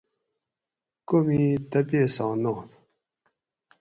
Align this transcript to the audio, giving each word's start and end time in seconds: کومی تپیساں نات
کومی 1.07 1.43
تپیساں 1.69 2.31
نات 2.43 2.67